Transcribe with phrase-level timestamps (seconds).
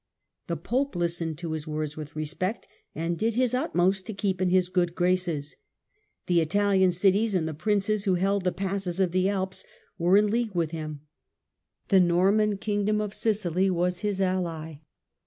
[0.47, 4.49] The pope listened to his words with respect, and did his utmost to keep in
[4.49, 5.55] his good graces.
[6.25, 9.63] The Italian cities and the princes who held the passes of the Alps
[9.99, 11.01] were in league with him.
[11.89, 14.77] The Norman kingdom of Sicily was his ally.